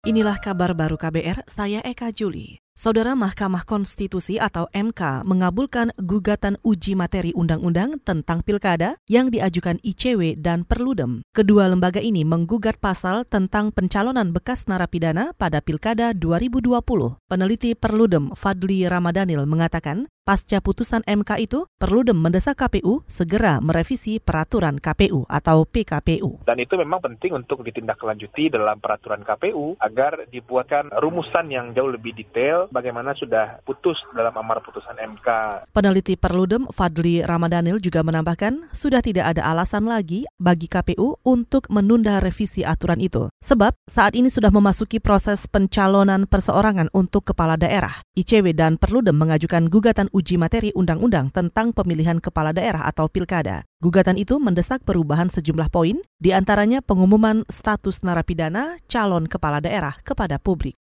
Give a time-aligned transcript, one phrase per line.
[0.00, 2.56] Inilah kabar baru KBR, saya Eka Juli.
[2.72, 10.40] Saudara Mahkamah Konstitusi atau MK mengabulkan gugatan uji materi undang-undang tentang pilkada yang diajukan ICW
[10.40, 11.20] dan Perludem.
[11.36, 16.80] Kedua lembaga ini menggugat pasal tentang pencalonan bekas narapidana pada pilkada 2020.
[17.28, 24.78] Peneliti Perludem Fadli Ramadhanil mengatakan, pasca putusan MK itu, Perludem mendesak KPU segera merevisi peraturan
[24.78, 26.46] KPU atau PKPU.
[26.46, 32.14] Dan itu memang penting untuk ditindaklanjuti dalam peraturan KPU agar dibuatkan rumusan yang jauh lebih
[32.14, 35.28] detail bagaimana sudah putus dalam amar putusan MK.
[35.74, 42.22] Peneliti Perludem Fadli Ramadhanil juga menambahkan sudah tidak ada alasan lagi bagi KPU untuk menunda
[42.22, 43.26] revisi aturan itu.
[43.42, 48.04] Sebab saat ini sudah memasuki proses pencalonan perseorangan untuk kepala daerah.
[48.14, 53.64] ICW dan Perludem mengajukan gugatan uji materi undang-undang tentang pemilihan kepala daerah atau pilkada.
[53.80, 60.36] Gugatan itu mendesak perubahan sejumlah poin, di antaranya pengumuman status narapidana calon kepala daerah kepada
[60.36, 60.76] publik.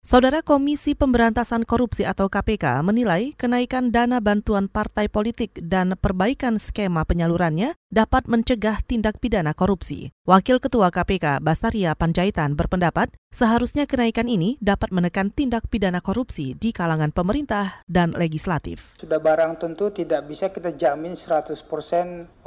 [0.00, 7.04] Saudara Komisi Pemberantasan Korupsi atau KPK menilai kenaikan dana bantuan partai politik dan perbaikan skema
[7.04, 10.08] penyalurannya dapat mencegah tindak pidana korupsi.
[10.24, 16.72] Wakil Ketua KPK Basaria Panjaitan berpendapat seharusnya kenaikan ini dapat menekan tindak pidana korupsi di
[16.72, 18.96] kalangan pemerintah dan legislatif.
[18.96, 21.60] Sudah barang tentu tidak bisa kita jamin 100%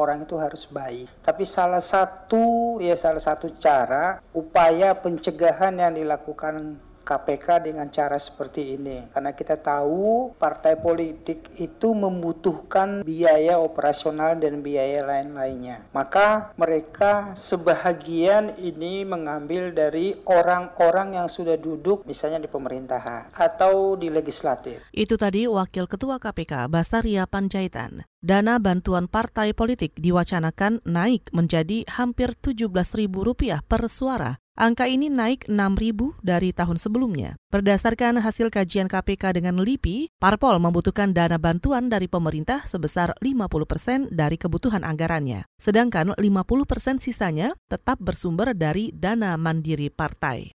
[0.02, 1.06] orang itu harus baik.
[1.22, 8.80] Tapi salah satu ya salah satu cara upaya pencegahan yang dilakukan KPK dengan cara seperti
[8.80, 9.12] ini.
[9.12, 15.86] Karena kita tahu partai politik itu membutuhkan biaya operasional dan biaya lain-lainnya.
[15.92, 24.08] Maka mereka sebahagian ini mengambil dari orang-orang yang sudah duduk misalnya di pemerintahan atau di
[24.08, 24.84] legislatif.
[24.96, 28.08] Itu tadi Wakil Ketua KPK Basaria Panjaitan.
[28.24, 33.12] Dana bantuan partai politik diwacanakan naik menjadi hampir Rp17.000
[33.68, 37.42] per suara Angka ini naik 6.000 dari tahun sebelumnya.
[37.50, 44.00] Berdasarkan hasil kajian KPK dengan LIPI, Parpol membutuhkan dana bantuan dari pemerintah sebesar 50 persen
[44.14, 45.50] dari kebutuhan anggarannya.
[45.58, 50.54] Sedangkan 50 persen sisanya tetap bersumber dari dana mandiri partai.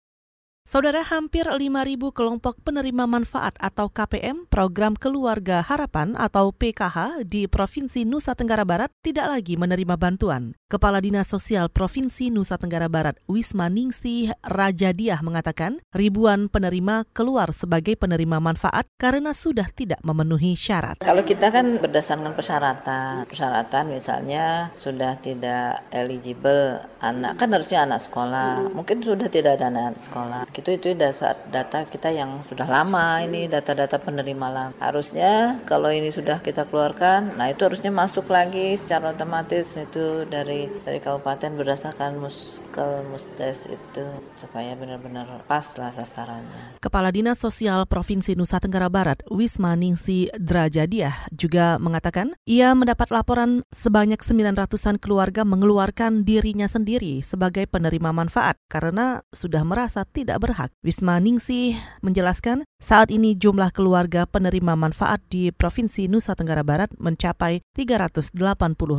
[0.68, 1.64] Saudara hampir 5.000
[2.12, 8.92] kelompok penerima manfaat atau KPM program Keluarga Harapan atau PKH di Provinsi Nusa Tenggara Barat
[9.00, 10.60] tidak lagi menerima bantuan.
[10.68, 17.96] Kepala Dinas Sosial Provinsi Nusa Tenggara Barat Wisma Ningsih Rajadiah mengatakan ribuan penerima keluar sebagai
[17.96, 21.00] penerima manfaat karena sudah tidak memenuhi syarat.
[21.00, 28.68] Kalau kita kan berdasarkan persyaratan, persyaratan misalnya sudah tidak eligible anak kan harusnya anak sekolah,
[28.76, 33.46] mungkin sudah tidak ada anak sekolah itu itu dasar data kita yang sudah lama ini
[33.46, 39.14] data-data penerima lama harusnya kalau ini sudah kita keluarkan nah itu harusnya masuk lagi secara
[39.14, 46.80] otomatis itu dari dari kabupaten berdasarkan muskel musdes itu supaya benar-benar pas lah sasarannya.
[46.80, 53.66] Kepala Dinas Sosial Provinsi Nusa Tenggara Barat Wisma Ningsi Drajadiah juga mengatakan ia mendapat laporan
[53.74, 60.72] sebanyak 900-an keluarga mengeluarkan dirinya sendiri sebagai penerima manfaat karena sudah merasa tidak berhak.
[60.80, 67.60] Wisma Ningsih menjelaskan saat ini jumlah keluarga penerima manfaat di Provinsi Nusa Tenggara Barat mencapai
[67.76, 68.32] 380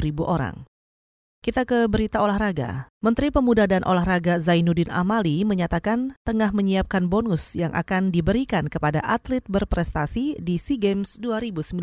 [0.04, 0.68] ribu orang.
[1.40, 2.92] Kita ke berita olahraga.
[2.98, 9.46] Menteri Pemuda dan Olahraga Zainuddin Amali menyatakan tengah menyiapkan bonus yang akan diberikan kepada atlet
[9.46, 11.78] berprestasi di SEA Games 2019.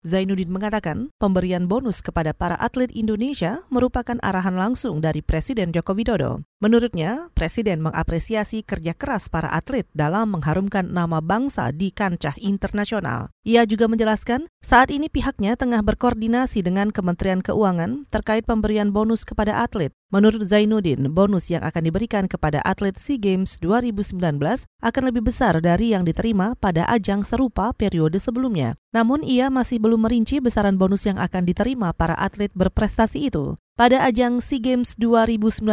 [0.00, 6.40] Zainuddin mengatakan pemberian bonus kepada para atlet Indonesia merupakan arahan langsung dari Presiden Joko Widodo.
[6.56, 13.28] Menurutnya, Presiden mengapresiasi kerja keras para atlet dalam mengharumkan nama bangsa di kancah internasional.
[13.44, 19.60] Ia juga menjelaskan saat ini pihaknya tengah berkoordinasi dengan Kementerian Keuangan terkait pemberian bonus kepada
[19.60, 19.92] atlet.
[20.06, 25.90] Menurut Zainuddin, bonus yang akan diberikan kepada atlet SEA Games 2019 akan lebih besar dari
[25.98, 28.78] yang diterima pada ajang serupa periode sebelumnya.
[28.94, 33.58] Namun ia masih belum merinci besaran bonus yang akan diterima para atlet berprestasi itu.
[33.74, 35.66] Pada ajang SEA Games 2019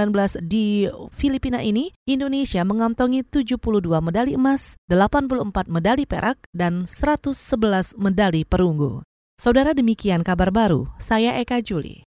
[0.50, 3.62] di Filipina ini, Indonesia mengantongi 72
[4.02, 9.06] medali emas, 84 medali perak, dan 111 medali perunggu.
[9.38, 12.04] Saudara demikian kabar baru, saya Eka Juli.